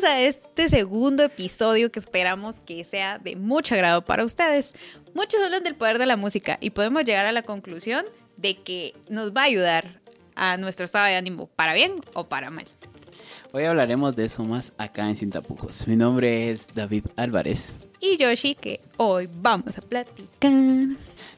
[0.00, 4.74] bienvenidos a este segundo episodio que esperamos que sea de mucho agrado para ustedes.
[5.14, 8.04] Muchos hablan del poder de la música y podemos llegar a la conclusión
[8.36, 10.00] de que nos va a ayudar
[10.36, 12.64] a nuestro estado de ánimo, para bien o para mal.
[13.52, 15.86] Hoy hablaremos de eso más acá en Sin Tapujos.
[15.86, 17.74] Mi nombre es David Álvarez.
[18.00, 20.52] Y Yoshi, que hoy vamos a platicar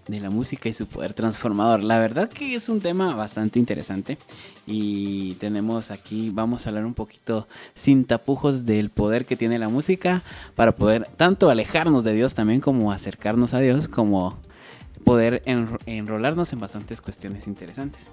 [0.09, 1.83] de la música y su poder transformador.
[1.83, 4.19] La verdad que es un tema bastante interesante
[4.67, 9.69] y tenemos aquí, vamos a hablar un poquito sin tapujos del poder que tiene la
[9.69, 10.23] música
[10.55, 14.39] para poder tanto alejarnos de Dios también como acercarnos a Dios, como
[15.05, 15.43] poder
[15.87, 18.07] enrolarnos en bastantes cuestiones interesantes.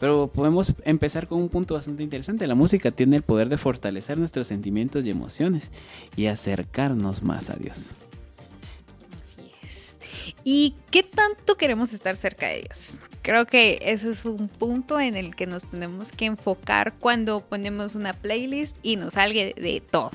[0.00, 2.46] Pero podemos empezar con un punto bastante interesante.
[2.46, 5.70] La música tiene el poder de fortalecer nuestros sentimientos y emociones
[6.16, 7.94] y acercarnos más a Dios.
[10.44, 13.00] ¿Y qué tanto queremos estar cerca de Dios?
[13.22, 17.94] Creo que ese es un punto en el que nos tenemos que enfocar cuando ponemos
[17.94, 20.10] una playlist y nos salga de todo.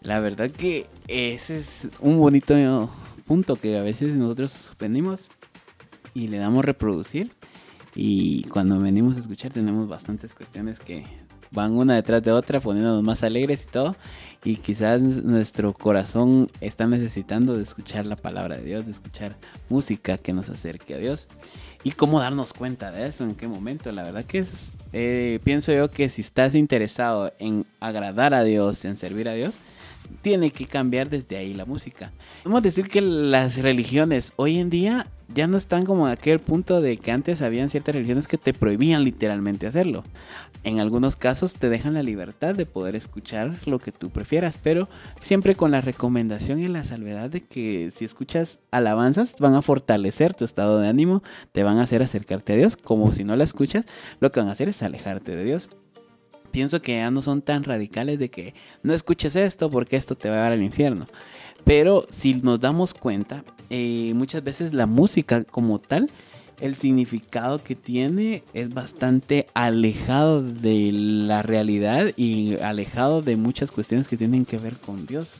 [0.00, 2.54] La verdad que ese es un bonito
[3.26, 5.30] punto que a veces nosotros suspendimos
[6.14, 7.32] y le damos reproducir
[7.96, 11.04] y cuando venimos a escuchar tenemos bastantes cuestiones que
[11.50, 13.96] van una detrás de otra poniéndonos más alegres y todo.
[14.46, 19.34] Y quizás nuestro corazón está necesitando de escuchar la palabra de Dios, de escuchar
[19.68, 21.26] música que nos acerque a Dios.
[21.82, 23.90] Y cómo darnos cuenta de eso, en qué momento.
[23.90, 24.54] La verdad que es,
[24.92, 29.58] eh, pienso yo que si estás interesado en agradar a Dios, en servir a Dios,
[30.22, 32.12] tiene que cambiar desde ahí la música.
[32.44, 36.80] Podemos decir que las religiones hoy en día ya no están como a aquel punto
[36.80, 40.04] de que antes habían ciertas religiones que te prohibían literalmente hacerlo.
[40.62, 44.88] En algunos casos te dejan la libertad de poder escuchar lo que tú prefieras, pero
[45.20, 50.34] siempre con la recomendación y la salvedad de que si escuchas alabanzas van a fortalecer
[50.34, 53.44] tu estado de ánimo, te van a hacer acercarte a Dios, como si no la
[53.44, 53.84] escuchas,
[54.20, 55.68] lo que van a hacer es alejarte de Dios
[56.56, 60.30] pienso que ya no son tan radicales de que no escuches esto porque esto te
[60.30, 61.06] va a dar al infierno.
[61.66, 66.10] Pero si nos damos cuenta, eh, muchas veces la música como tal,
[66.60, 74.08] el significado que tiene es bastante alejado de la realidad y alejado de muchas cuestiones
[74.08, 75.36] que tienen que ver con Dios.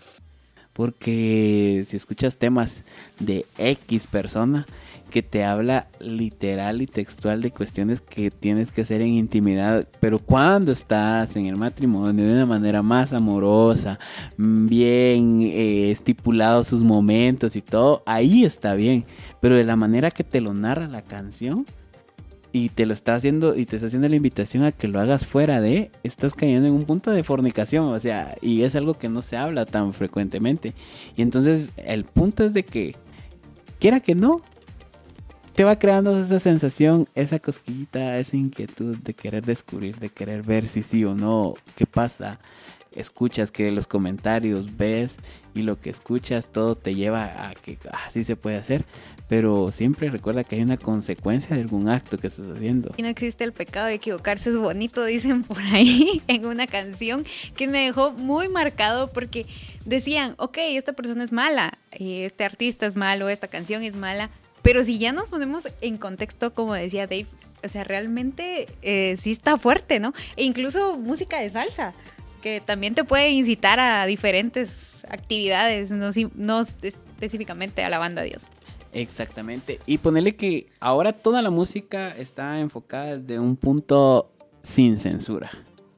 [0.77, 2.85] Porque si escuchas temas
[3.19, 4.67] de X persona,
[5.11, 10.19] que te habla literal y textual de cuestiones que tienes que hacer en intimidad, pero
[10.19, 13.99] cuando estás en el matrimonio de una manera más amorosa,
[14.37, 19.07] bien eh, estipulados sus momentos y todo, ahí está bien,
[19.41, 21.67] pero de la manera que te lo narra la canción
[22.57, 25.27] y te lo está haciendo y te está haciendo la invitación a que lo hagas
[25.27, 29.11] fuera de, estás cayendo en un punto de fornicación, o sea, y es algo que
[29.11, 30.73] no se habla tan frecuentemente.
[31.17, 32.97] Y entonces el punto es de que
[33.79, 34.41] quiera que no,
[35.55, 40.67] te va creando esa sensación, esa cosquillita, esa inquietud de querer descubrir, de querer ver
[40.67, 42.41] si sí o no, qué pasa.
[42.91, 45.17] Escuchas que los comentarios ves
[45.55, 48.87] y lo que escuchas todo te lleva a que así se puede hacer,
[49.29, 52.93] pero siempre recuerda que hay una consecuencia de algún acto que estás haciendo.
[52.97, 57.25] Y no existe el pecado de equivocarse, es bonito, dicen por ahí en una canción
[57.57, 59.47] que me dejó muy marcado porque
[59.85, 64.31] decían, ok, esta persona es mala, este artista es malo, esta canción es mala,
[64.63, 67.27] pero si ya nos ponemos en contexto, como decía Dave,
[67.65, 70.13] o sea, realmente eh, sí está fuerte, ¿no?
[70.37, 71.93] E incluso música de salsa,
[72.43, 78.43] que también te puede incitar a diferentes actividades, no, no específicamente a la banda Dios.
[78.97, 79.79] Exactamente.
[79.87, 84.31] Y ponerle que ahora toda la música está enfocada de un punto
[84.63, 85.51] sin censura.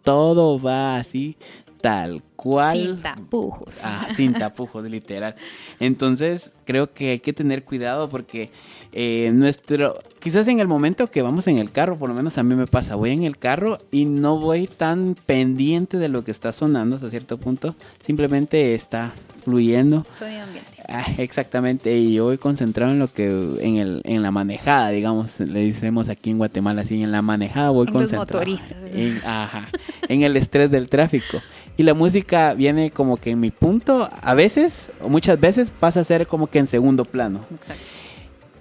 [0.03, 1.37] Todo va así
[1.81, 2.77] tal cual.
[2.77, 3.77] Sin tapujos.
[3.83, 5.37] Ah, sin tapujos, literal.
[5.79, 8.51] Entonces, creo que hay que tener cuidado porque
[8.93, 10.01] eh, nuestro.
[10.19, 12.67] Quizás en el momento que vamos en el carro, por lo menos a mí me
[12.67, 16.97] pasa, voy en el carro y no voy tan pendiente de lo que está sonando
[16.97, 17.77] hasta cierto punto.
[18.01, 19.15] Simplemente está
[19.49, 20.05] fluyendo.
[20.17, 20.71] Sonido ambiente.
[20.89, 23.27] Ah, exactamente, y yo voy concentrado en lo que,
[23.61, 27.71] en, el, en la manejada, digamos, le decimos aquí en Guatemala, así en la manejada
[27.71, 28.25] voy concentrado.
[28.25, 28.79] Los motoristas.
[28.93, 29.69] En, ajá,
[30.09, 31.41] en el estrés del tráfico.
[31.77, 36.01] Y la música viene como que en mi punto, a veces, o muchas veces, pasa
[36.01, 37.41] a ser como que en segundo plano.
[37.55, 37.83] Exacto.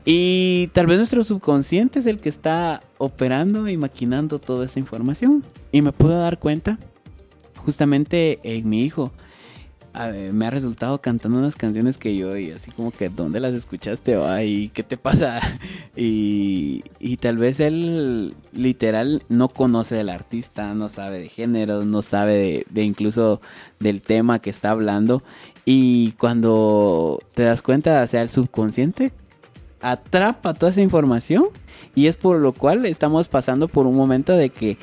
[0.05, 5.43] Y tal vez nuestro subconsciente es el que está operando y maquinando toda esa información.
[5.71, 6.79] Y me puedo dar cuenta
[7.57, 9.11] justamente en mi hijo
[10.31, 14.15] me ha resultado cantando unas canciones que yo y así como que ¿dónde las escuchaste?
[14.15, 15.39] Ay, ¿qué te pasa?
[15.99, 22.03] Y, y tal vez él literal no conoce del artista, no sabe de género, no
[22.03, 23.41] sabe de, de incluso
[23.79, 25.23] del tema que está hablando.
[25.65, 29.11] Y cuando te das cuenta, o sea, el subconsciente
[29.81, 31.45] atrapa toda esa información
[31.95, 34.77] y es por lo cual estamos pasando por un momento de que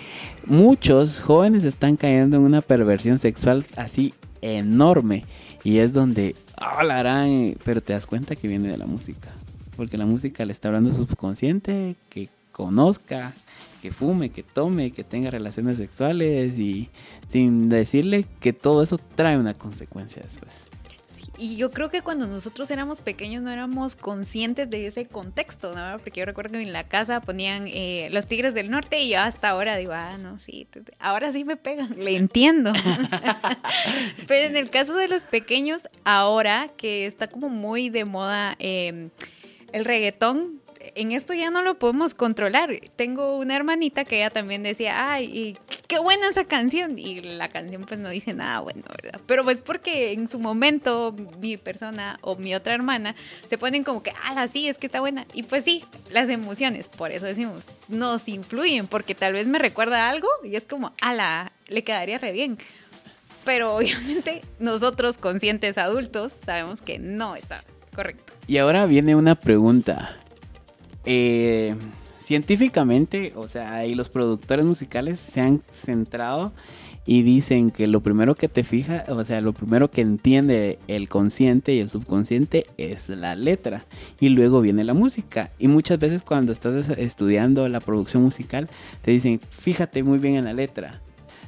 [0.46, 4.14] muchos jóvenes están cayendo en una perversión sexual así
[4.44, 5.24] enorme
[5.62, 9.30] y es donde, la harán, pero te das cuenta que viene de la música,
[9.76, 13.32] porque la música le está hablando subconsciente, que conozca,
[13.82, 16.90] que fume, que tome, que tenga relaciones sexuales y
[17.28, 20.52] sin decirle que todo eso trae una consecuencia después.
[21.36, 25.98] Y yo creo que cuando nosotros éramos pequeños no éramos conscientes de ese contexto, ¿no?
[25.98, 29.20] Porque yo recuerdo que en la casa ponían eh, los Tigres del Norte y yo
[29.20, 30.66] hasta ahora digo, ah, no, sí,
[30.98, 32.72] ahora sí me pegan, le entiendo.
[34.28, 39.08] Pero en el caso de los pequeños, ahora que está como muy de moda eh,
[39.72, 40.60] el reggaetón,
[40.94, 42.80] en esto ya no lo podemos controlar.
[42.96, 46.98] Tengo una hermanita que ella también decía, ay, qué buena esa canción.
[46.98, 49.20] Y la canción pues no dice nada bueno, ¿verdad?
[49.26, 53.14] Pero pues porque en su momento mi persona o mi otra hermana
[53.48, 55.26] se ponen como que, ah, sí, es que está buena.
[55.32, 60.08] Y pues sí, las emociones, por eso decimos, nos influyen, porque tal vez me recuerda
[60.08, 62.58] algo y es como, ala, le quedaría re bien.
[63.44, 67.64] Pero obviamente nosotros conscientes adultos sabemos que no está
[67.94, 68.32] correcto.
[68.46, 70.16] Y ahora viene una pregunta.
[71.06, 71.74] Eh,
[72.18, 76.52] científicamente, o sea, ahí los productores musicales se han centrado
[77.06, 81.08] y dicen que lo primero que te fija, o sea, lo primero que entiende el
[81.08, 83.84] consciente y el subconsciente es la letra
[84.20, 85.50] y luego viene la música.
[85.58, 88.68] Y muchas veces cuando estás estudiando la producción musical
[89.02, 91.02] te dicen, fíjate muy bien en la letra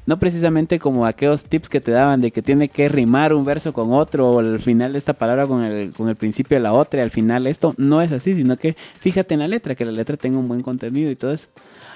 [0.06, 3.72] no precisamente como aquellos tips que te daban de que tiene que rimar un verso
[3.72, 6.72] con otro o al final de esta palabra con el, con el principio de la
[6.72, 9.84] otra y al final esto no es así, sino que fíjate en la letra, que
[9.84, 11.48] la letra tenga un buen contenido y todo eso.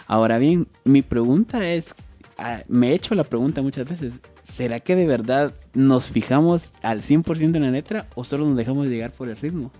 [0.07, 1.95] Ahora bien, mi pregunta es,
[2.37, 7.03] ah, me he hecho la pregunta muchas veces, ¿será que de verdad nos fijamos al
[7.03, 9.71] 100% en la letra o solo nos dejamos llegar por el ritmo?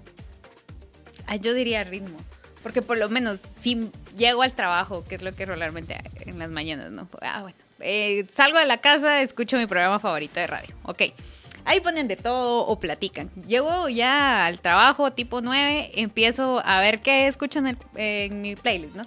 [1.27, 2.17] Ah, yo diría ritmo.
[2.63, 6.51] Porque por lo menos si llego al trabajo, que es lo que regularmente en las
[6.51, 7.09] mañanas, ¿no?
[7.23, 10.75] Ah, bueno, eh, salgo de la casa, escucho mi programa favorito de radio.
[10.85, 11.03] Ok.
[11.65, 13.31] Ahí ponen de todo o platican.
[13.47, 19.03] Llego ya al trabajo tipo 9, empiezo a ver qué escuchan en, mi playlist, ¿no?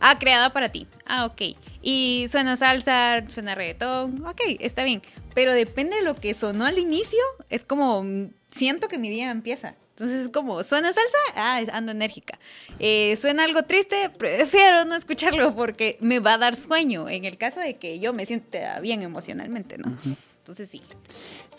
[0.00, 0.86] Ah, creada para ti.
[1.06, 1.56] Ah, ok.
[1.82, 4.24] Y suena salsa, suena reggaetón.
[4.26, 5.02] Ok, está bien.
[5.34, 7.20] Pero depende de lo que sonó al inicio.
[7.50, 8.04] Es como,
[8.50, 9.74] siento que mi día empieza.
[9.98, 11.18] Entonces es como, ¿suena salsa?
[11.34, 12.38] Ah, ando enérgica.
[12.78, 14.10] Eh, ¿Suena algo triste?
[14.16, 18.12] Prefiero no escucharlo porque me va a dar sueño en el caso de que yo
[18.12, 19.98] me sienta bien emocionalmente, ¿no?
[20.38, 20.82] Entonces sí.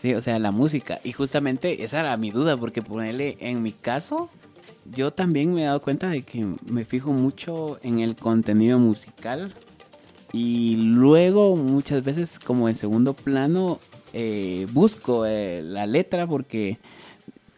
[0.01, 1.01] Sí, o sea, la música.
[1.03, 4.29] Y justamente esa era mi duda, porque ponerle, en mi caso,
[4.89, 9.53] yo también me he dado cuenta de que me fijo mucho en el contenido musical.
[10.31, 13.81] Y luego muchas veces como en segundo plano
[14.13, 16.79] eh, busco eh, la letra porque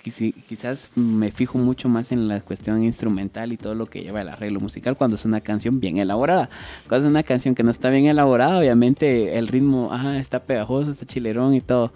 [0.01, 4.29] quizás me fijo mucho más en la cuestión instrumental y todo lo que lleva el
[4.29, 6.49] arreglo musical cuando es una canción bien elaborada.
[6.87, 10.89] Cuando es una canción que no está bien elaborada, obviamente el ritmo, ah, está pegajoso,
[10.91, 11.93] está chilerón y todo.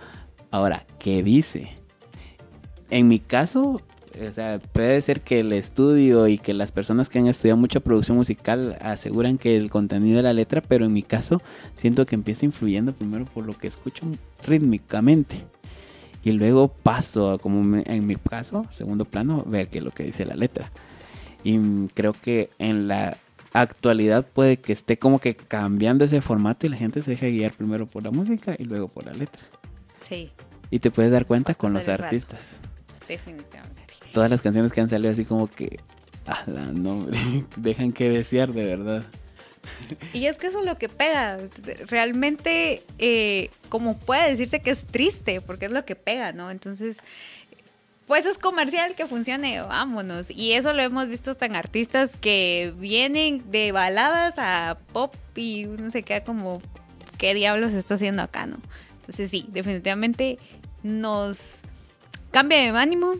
[0.51, 1.69] Ahora, ¿qué dice?
[2.91, 3.81] En mi caso,
[4.21, 7.79] o sea, puede ser que el estudio y que las personas que han estudiado mucha
[7.79, 11.41] producción musical aseguran que el contenido de la letra, pero en mi caso
[11.75, 14.05] siento que empieza influyendo primero por lo que escucho
[14.45, 15.43] rítmicamente
[16.25, 20.25] y luego paso, como en mi caso, segundo plano, ver qué es lo que dice
[20.25, 20.71] la letra.
[21.43, 23.15] Y creo que en la
[23.53, 27.53] actualidad puede que esté como que cambiando ese formato y la gente se deja guiar
[27.53, 29.43] primero por la música y luego por la letra.
[30.09, 30.31] Sí.
[30.71, 32.41] Y te puedes dar cuenta con los artistas.
[33.07, 33.93] Definitivamente.
[34.11, 35.77] Todas las canciones que han salido así como que,
[36.25, 37.05] ah, no,
[37.55, 39.05] dejan que desear de verdad.
[40.13, 41.37] Y es que eso es lo que pega.
[41.87, 46.51] Realmente, eh, como puede decirse que es triste, porque es lo que pega, ¿no?
[46.51, 46.97] Entonces,
[48.07, 50.29] pues es comercial que funcione, vámonos.
[50.29, 55.89] Y eso lo hemos visto hasta artistas que vienen de baladas a pop y uno
[55.89, 56.61] se queda como,
[57.17, 58.57] ¿qué diablos está haciendo acá, no?
[59.01, 60.37] Entonces, sí, definitivamente
[60.83, 61.39] nos
[62.31, 63.13] cambia de ánimo,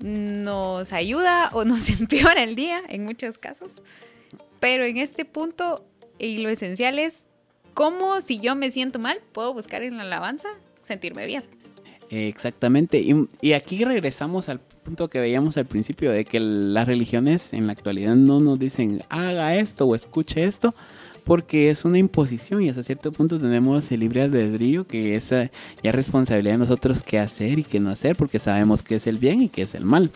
[0.00, 3.72] nos ayuda o nos empeora el día en muchos casos.
[4.60, 5.84] Pero en este punto
[6.22, 7.14] y lo esencial es
[7.74, 10.48] cómo si yo me siento mal, puedo buscar en la alabanza
[10.86, 11.42] sentirme bien.
[12.10, 13.02] Exactamente.
[13.40, 17.72] Y, aquí regresamos al punto que veíamos al principio de que las religiones en la
[17.72, 20.74] actualidad no nos dicen haga esto o escuche esto,
[21.24, 25.30] porque es una imposición y hasta cierto punto tenemos el libre albedrío que es
[25.82, 29.18] ya responsabilidad de nosotros qué hacer y qué no hacer, porque sabemos qué es el
[29.18, 30.10] bien y qué es el mal.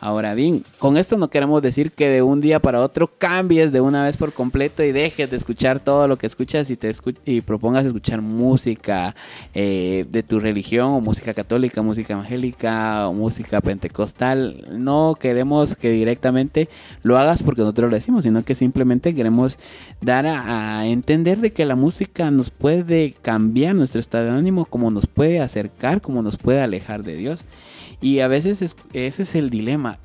[0.00, 3.80] Ahora bien, con esto no queremos decir que de un día para otro cambies de
[3.80, 7.40] una vez por completo y dejes de escuchar todo lo que escuchas y te y
[7.40, 9.16] propongas escuchar música
[9.54, 14.64] eh, de tu religión o música católica, música evangélica o música pentecostal.
[14.70, 16.68] No queremos que directamente
[17.02, 19.58] lo hagas porque nosotros lo decimos, sino que simplemente queremos
[20.00, 24.92] dar a, entender de que la música nos puede cambiar nuestro estado de ánimo, como
[24.92, 27.44] nos puede acercar, como nos puede alejar de Dios.
[28.00, 28.62] Y a veces
[28.92, 29.98] ese es el dilema.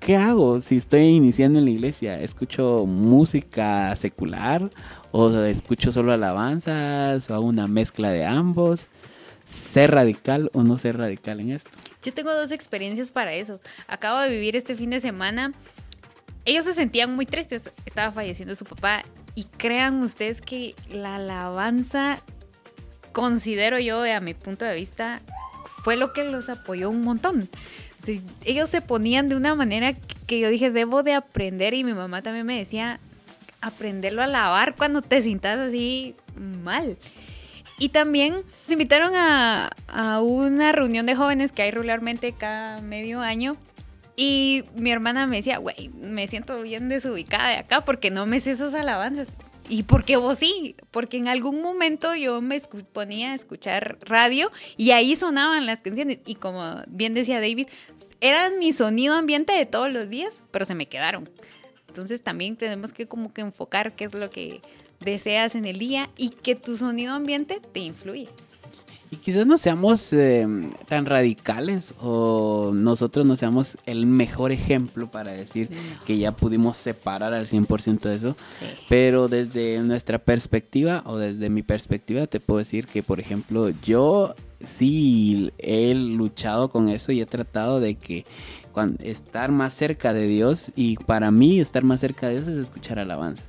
[0.00, 2.20] ¿Qué hago si estoy iniciando en la iglesia?
[2.20, 4.70] ¿Escucho música secular
[5.10, 8.88] o escucho solo alabanzas o hago una mezcla de ambos?
[9.42, 11.70] ¿Ser radical o no ser radical en esto?
[12.02, 13.60] Yo tengo dos experiencias para eso.
[13.88, 15.52] Acabo de vivir este fin de semana.
[16.44, 17.70] Ellos se sentían muy tristes.
[17.84, 19.02] Estaba falleciendo su papá.
[19.34, 22.18] Y crean ustedes que la alabanza,
[23.12, 25.20] considero yo, a mi punto de vista,
[25.86, 27.48] fue lo que los apoyó un montón.
[28.44, 29.94] ellos se ponían de una manera
[30.26, 32.98] que yo dije, debo de aprender y mi mamá también me decía,
[33.60, 36.98] aprenderlo a lavar cuando te sientas así mal.
[37.78, 43.20] Y también nos invitaron a, a, una reunión de jóvenes que hay regularmente cada medio
[43.20, 43.56] año.
[44.16, 48.40] Y mi hermana me decía, güey, me siento bien desubicada de acá porque no me
[48.40, 49.28] sé esas alabanzas.
[49.68, 50.76] ¿Y por qué vos sí?
[50.90, 52.60] Porque en algún momento yo me
[52.92, 56.18] ponía a escuchar radio y ahí sonaban las canciones.
[56.26, 57.68] Y como bien decía David,
[58.20, 61.28] eran mi sonido ambiente de todos los días, pero se me quedaron.
[61.88, 64.60] Entonces también tenemos que como que enfocar qué es lo que
[65.00, 68.28] deseas en el día y que tu sonido ambiente te influye.
[69.16, 70.46] Y quizás no seamos eh,
[70.86, 75.70] tan radicales o nosotros no seamos el mejor ejemplo para decir
[76.04, 78.36] que ya pudimos separar al 100% de eso.
[78.90, 84.34] Pero desde nuestra perspectiva o desde mi perspectiva te puedo decir que, por ejemplo, yo
[84.62, 88.26] sí he luchado con eso y he tratado de que
[89.02, 92.98] estar más cerca de Dios y para mí estar más cerca de Dios es escuchar
[92.98, 93.46] alabanzas.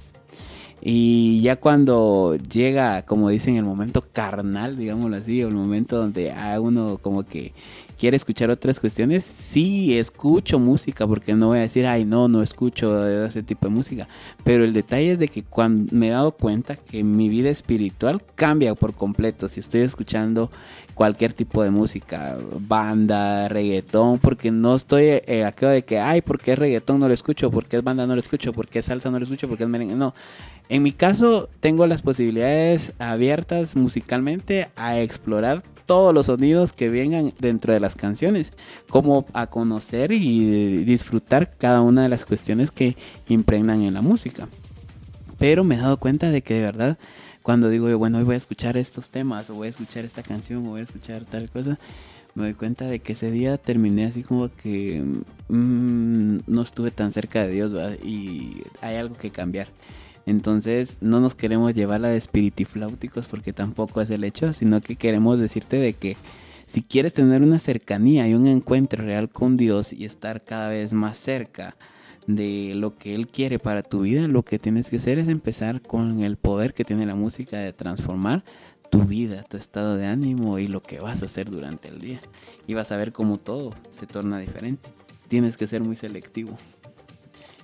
[0.81, 6.33] Y ya cuando llega, como dicen, el momento carnal, digámoslo así, o el momento donde
[6.61, 7.53] uno como que
[7.97, 12.43] quiere escuchar otras cuestiones, sí escucho música, porque no voy a decir, ay, no, no
[12.43, 14.07] escucho ese tipo de música.
[14.43, 18.21] Pero el detalle es de que cuando me he dado cuenta que mi vida espiritual
[18.35, 20.51] cambia por completo si estoy escuchando
[20.97, 26.41] cualquier tipo de música, banda, reggaetón, porque no estoy eh, aquello de que, ay, ¿por
[26.41, 27.51] qué reggaetón no lo escucho?
[27.51, 28.51] ¿Por qué es banda no lo escucho?
[28.51, 29.47] ¿Por qué salsa no lo escucho?
[29.47, 29.93] ¿Por qué es merengue?
[29.93, 30.15] No.
[30.69, 37.31] En mi caso, tengo las posibilidades abiertas musicalmente a explorar todos los sonidos que vengan
[37.39, 38.53] dentro de las canciones,
[38.89, 44.49] como a conocer y disfrutar cada una de las cuestiones que impregnan en la música.
[45.37, 46.97] Pero me he dado cuenta de que de verdad,
[47.47, 50.67] cuando digo, bueno, hoy voy a escuchar estos temas, o voy a escuchar esta canción,
[50.67, 51.79] o voy a escuchar tal cosa,
[52.35, 55.01] me doy cuenta de que ese día terminé así como que
[55.47, 57.71] mm, no estuve tan cerca de Dios,
[58.03, 59.69] y hay algo que cambiar.
[60.25, 64.97] Entonces no nos queremos llevar a de espiritifláuticos porque tampoco es el hecho, sino que
[64.97, 66.17] queremos decirte de que
[66.65, 70.91] si quieres tener una cercanía y un encuentro real con Dios y estar cada vez
[70.91, 71.77] más cerca
[72.27, 75.81] de lo que Él quiere para tu vida, lo que tienes que hacer es empezar
[75.81, 78.43] con el poder que tiene la música de transformar
[78.91, 82.21] tu vida, tu estado de ánimo y lo que vas a hacer durante el día.
[82.67, 84.89] Y vas a ver cómo todo se torna diferente.
[85.27, 86.57] Tienes que ser muy selectivo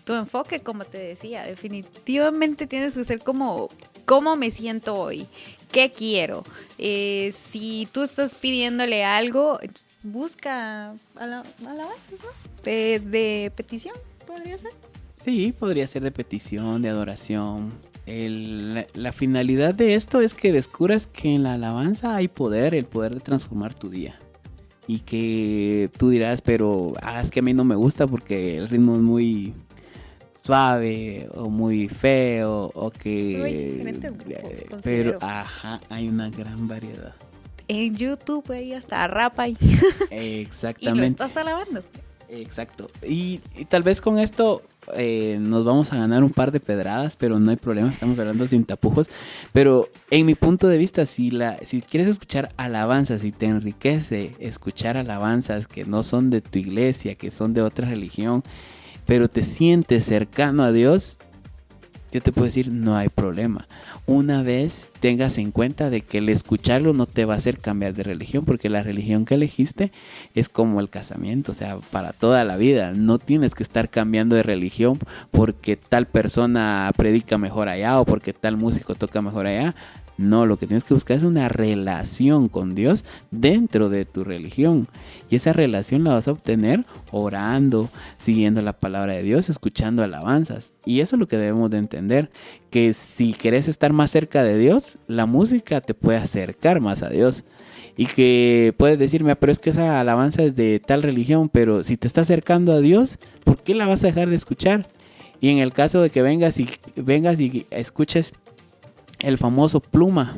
[0.04, 3.70] tu enfoque, como te decía, definitivamente tienes que ser como
[4.06, 5.28] cómo me siento hoy,
[5.72, 6.44] qué quiero.
[6.78, 9.60] Eh, si tú estás pidiéndole algo,
[10.04, 12.64] busca a la, base, ¿no?
[12.64, 13.96] De, de, petición,
[14.34, 14.72] podría ser.
[15.24, 17.72] Sí, podría ser de petición, de adoración.
[18.06, 22.86] El, la, finalidad de esto es que descubras que en la alabanza hay poder, el
[22.86, 24.20] poder de transformar tu día
[24.88, 28.68] y que tú dirás, pero ah, es que a mí no me gusta porque el
[28.68, 29.54] ritmo es muy
[30.42, 33.96] suave o muy feo o que...
[34.84, 37.16] pero, ajá, hay una gran variedad.
[37.70, 39.58] En YouTube ahí hasta rapa y...
[40.12, 40.92] Exactamente.
[40.98, 41.84] y lo estás alabando.
[42.42, 42.90] Exacto.
[43.08, 44.64] Y, tal vez con esto
[44.96, 48.48] eh, nos vamos a ganar un par de pedradas, pero no hay problema, estamos hablando
[48.48, 49.08] sin tapujos.
[49.52, 54.36] Pero en mi punto de vista, si, la, si quieres escuchar alabanzas y te enriquece
[54.40, 58.44] escuchar alabanzas que no son de tu iglesia, que son de otra religión,
[59.06, 61.18] pero te sientes cercano a Dios,
[62.14, 63.68] yo te puedo decir, no hay problema.
[64.06, 67.96] Una vez tengas en cuenta de que el escucharlo no te va a hacer cambiar
[67.96, 69.92] de religión, porque la religión que elegiste
[70.36, 72.92] es como el casamiento, o sea, para toda la vida.
[72.92, 75.00] No tienes que estar cambiando de religión
[75.32, 79.74] porque tal persona predica mejor allá o porque tal músico toca mejor allá.
[80.18, 84.88] No, lo que tienes que buscar es una relación con Dios dentro de tu religión.
[85.30, 87.90] Y esa relación la vas a obtener orando,
[88.20, 90.72] siguiendo la palabra de Dios, escuchando alabanzas.
[90.86, 92.30] Y eso es lo que debemos de entender,
[92.70, 97.10] que si querés estar más cerca de Dios, la música te puede acercar más a
[97.10, 97.44] Dios.
[97.98, 101.98] Y que puedes decirme, pero es que esa alabanza es de tal religión, pero si
[101.98, 104.88] te está acercando a Dios, ¿por qué la vas a dejar de escuchar?
[105.42, 108.34] Y en el caso de que vengas y vengas y escuches
[109.24, 110.38] el famoso pluma.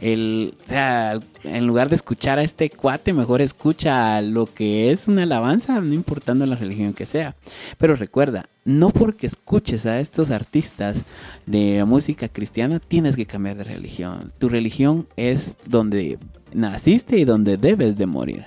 [0.00, 5.08] El, o sea, en lugar de escuchar a este cuate, mejor escucha lo que es
[5.08, 7.34] una alabanza, no importando la religión que sea.
[7.78, 11.02] Pero recuerda, no porque escuches a estos artistas
[11.46, 14.32] de música cristiana, tienes que cambiar de religión.
[14.38, 16.18] Tu religión es donde
[16.52, 18.44] naciste y donde debes de morir.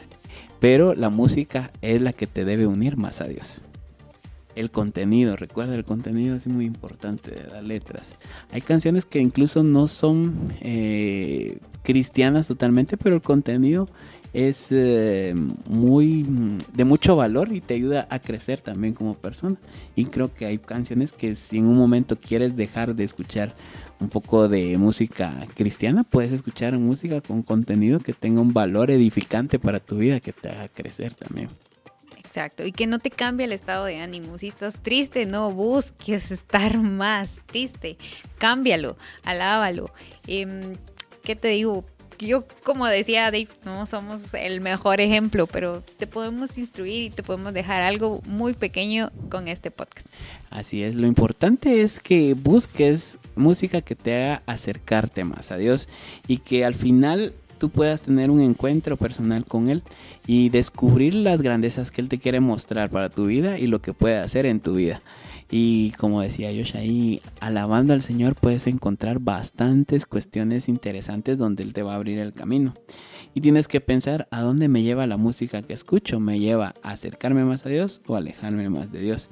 [0.59, 3.61] Pero la música es la que te debe unir más a Dios
[4.55, 8.11] el contenido, recuerda el contenido es muy importante de las letras.
[8.51, 13.87] Hay canciones que incluso no son eh, cristianas totalmente, pero el contenido
[14.33, 15.33] es eh,
[15.67, 16.25] muy
[16.73, 19.55] de mucho valor y te ayuda a crecer también como persona.
[19.95, 23.55] Y creo que hay canciones que si en un momento quieres dejar de escuchar
[23.99, 29.59] un poco de música cristiana, puedes escuchar música con contenido que tenga un valor edificante
[29.59, 31.49] para tu vida, que te haga crecer también.
[32.39, 34.37] Exacto, y que no te cambie el estado de ánimo.
[34.37, 37.97] Si estás triste, no busques estar más triste.
[38.37, 39.91] Cámbialo, alábalo.
[40.25, 40.77] Em,
[41.21, 41.83] ¿Qué te digo?
[42.17, 47.23] Yo, como decía Dave, no somos el mejor ejemplo, pero te podemos instruir y te
[47.23, 50.07] podemos dejar algo muy pequeño con este podcast.
[50.49, 55.89] Así es, lo importante es que busques música que te haga acercarte más a Dios
[56.25, 59.83] y que al final tú puedas tener un encuentro personal con Él
[60.25, 63.93] y descubrir las grandezas que Él te quiere mostrar para tu vida y lo que
[63.93, 65.01] puede hacer en tu vida.
[65.51, 71.73] Y como decía Josh ahí, alabando al Señor puedes encontrar bastantes cuestiones interesantes donde Él
[71.73, 72.73] te va a abrir el camino.
[73.33, 76.19] Y tienes que pensar a dónde me lleva la música que escucho.
[76.19, 79.29] ¿Me lleva a acercarme más a Dios o alejarme más de Dios?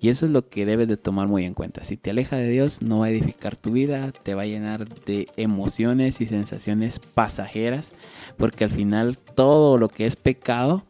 [0.00, 1.84] Y eso es lo que debes de tomar muy en cuenta.
[1.84, 4.88] Si te aleja de Dios, no va a edificar tu vida, te va a llenar
[5.04, 7.92] de emociones y sensaciones pasajeras,
[8.36, 10.84] porque al final todo lo que es pecado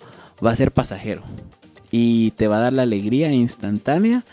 [0.45, 1.23] va a ser pasajero
[1.91, 4.25] y te va a dar la alegría instantánea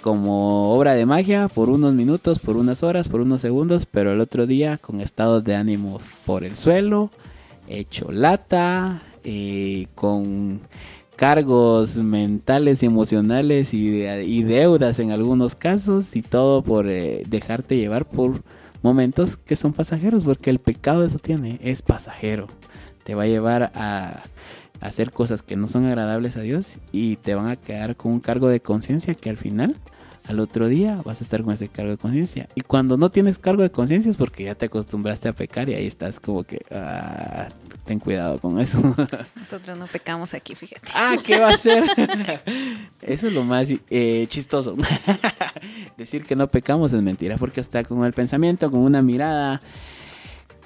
[0.00, 4.20] como obra de magia por unos minutos, por unas horas, por unos segundos, pero el
[4.20, 7.10] otro día con estados de ánimo por el suelo,
[7.68, 10.60] hecho lata, eh, con
[11.16, 18.06] cargos mentales y emocionales y, deudas en algunos casos y todo por eh, dejarte llevar
[18.06, 18.42] por
[18.82, 22.46] momentos que son pasajeros porque el pecado eso tiene, es pasajero.
[23.02, 24.22] Te va a llevar a,
[24.80, 28.12] a hacer cosas que no son agradables a Dios y te van a quedar con
[28.12, 29.76] un cargo de conciencia que al final
[30.28, 32.48] al otro día vas a estar con ese cargo de conciencia.
[32.54, 35.74] Y cuando no tienes cargo de conciencia es porque ya te acostumbraste a pecar y
[35.74, 37.48] ahí estás como que, ah,
[37.84, 38.80] ten cuidado con eso.
[39.36, 40.88] Nosotros no pecamos aquí, fíjate.
[40.94, 41.84] Ah, ¿qué va a ser?
[43.02, 44.76] eso es lo más eh, chistoso.
[45.96, 49.62] Decir que no pecamos es mentira porque hasta con el pensamiento, con una mirada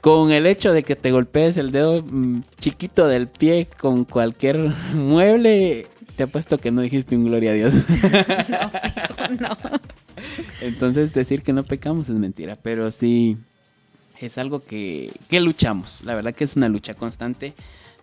[0.01, 4.57] con el hecho de que te golpees el dedo mm, chiquito del pie con cualquier
[4.95, 5.87] mueble,
[6.21, 7.73] te apuesto que no dijiste un gloria a Dios.
[9.41, 9.57] no, no.
[10.61, 13.39] Entonces decir que no pecamos es mentira, pero sí
[14.21, 16.01] es algo que, que luchamos.
[16.05, 17.55] La verdad que es una lucha constante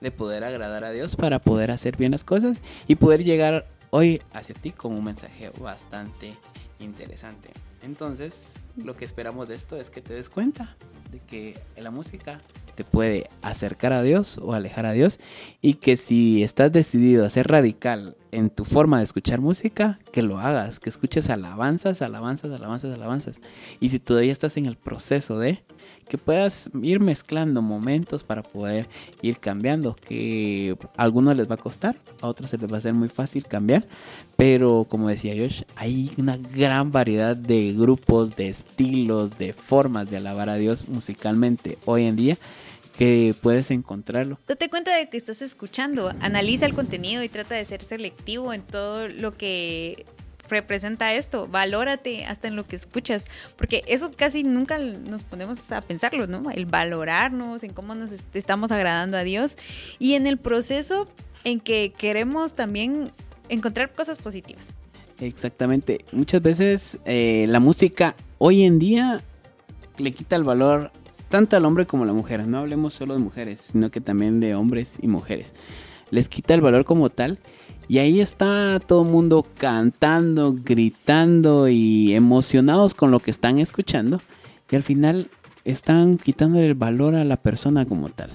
[0.02, 4.20] de poder agradar a Dios para poder hacer bien las cosas y poder llegar hoy
[4.34, 6.34] hacia ti con un mensaje bastante
[6.80, 7.52] interesante.
[7.84, 10.76] Entonces, lo que esperamos de esto es que te des cuenta
[11.12, 12.42] de que la música
[12.78, 15.20] te puede acercar a Dios o alejar a Dios
[15.64, 20.22] y que si estás decidido a ser radical en tu forma de escuchar música, que
[20.22, 23.42] lo hagas, que escuches alabanzas, alabanzas, alabanzas, alabanzas.
[23.80, 25.64] Y si todavía estás en el proceso de
[26.08, 28.88] que puedas ir mezclando momentos para poder
[29.24, 32.82] ir cambiando, que a algunos les va a costar, a otros se les va a
[32.82, 33.88] ser muy fácil cambiar,
[34.36, 40.18] pero como decía Josh, hay una gran variedad de grupos, de estilos, de formas de
[40.18, 42.38] alabar a Dios musicalmente hoy en día
[42.98, 44.40] que puedes encontrarlo.
[44.48, 48.64] Date cuenta de que estás escuchando, analiza el contenido y trata de ser selectivo en
[48.64, 50.06] todo lo que
[50.50, 53.26] representa esto, valórate hasta en lo que escuchas,
[53.58, 56.50] porque eso casi nunca nos ponemos a pensarlo, ¿no?
[56.50, 59.58] El valorarnos, en cómo nos estamos agradando a Dios
[60.00, 61.08] y en el proceso
[61.44, 63.12] en que queremos también
[63.50, 64.66] encontrar cosas positivas.
[65.20, 69.22] Exactamente, muchas veces eh, la música hoy en día
[69.98, 70.92] le quita el valor
[71.30, 72.48] tanto al hombre como a la mujer.
[72.48, 75.54] No hablemos solo de mujeres, sino que también de hombres y mujeres.
[76.12, 77.40] Les quita el valor como tal.
[77.90, 84.20] Y ahí está todo el mundo cantando, gritando y emocionados con lo que están escuchando.
[84.70, 85.30] Y al final
[85.64, 88.32] están quitándole el valor a la persona como tal.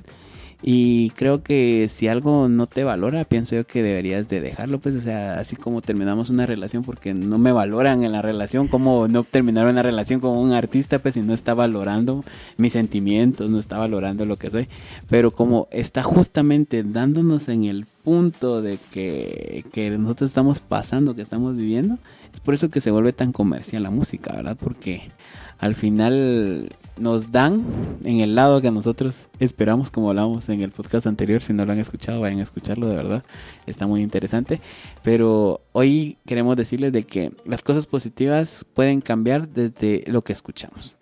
[0.65, 4.95] Y creo que si algo no te valora, pienso yo que deberías de dejarlo, pues,
[4.95, 9.09] o sea, así como terminamos una relación porque no me valoran en la relación, como
[9.09, 12.25] no terminar una relación con un artista, pues, si no está valorando
[12.59, 14.69] mis sentimientos, no está valorando lo que soy,
[15.09, 21.23] pero como está justamente dándonos en el punto de que, que nosotros estamos pasando, que
[21.23, 21.99] estamos viviendo,
[22.33, 24.57] es por eso que se vuelve tan comercial la música, ¿verdad?
[24.59, 25.11] Porque
[25.59, 27.65] al final nos dan
[28.05, 31.43] en el lado que nosotros esperamos, como hablamos en el podcast anterior.
[31.43, 33.25] Si no lo han escuchado, vayan a escucharlo, de verdad.
[33.67, 34.61] Está muy interesante.
[35.03, 40.97] Pero hoy queremos decirles de que las cosas positivas pueden cambiar desde lo que escuchamos.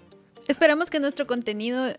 [0.49, 1.93] Esperamos que nuestro contenido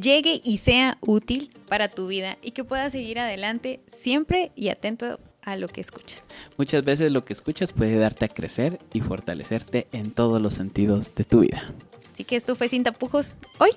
[0.00, 5.18] llegue y sea útil para tu vida y que puedas seguir adelante siempre y atento
[5.42, 6.22] a lo que escuchas.
[6.58, 11.14] Muchas veces lo que escuchas puede darte a crecer y fortalecerte en todos los sentidos
[11.14, 11.72] de tu vida.
[12.16, 13.72] Así que esto fue Sin Tapujos hoy.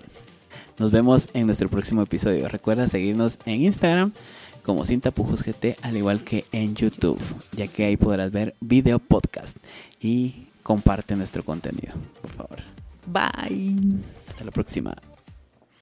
[0.78, 2.48] Nos vemos en nuestro próximo episodio.
[2.48, 4.14] Recuerda seguirnos en Instagram
[4.64, 7.20] como Sin Tapujos GT, al igual que en YouTube,
[7.52, 9.58] ya que ahí podrás ver video podcast
[10.00, 12.60] y comparte nuestro contenido, por favor.
[13.08, 13.76] Bye.
[14.30, 14.96] Hasta la próxima.